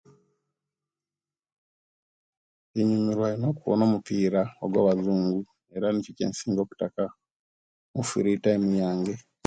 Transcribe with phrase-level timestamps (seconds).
[2.79, 5.39] Inyumirwa ino okuwona omupiira ogwabazungu,
[5.73, 7.03] eera nikyo ekyensinga okutaka
[7.93, 9.13] mu firii taimu yange.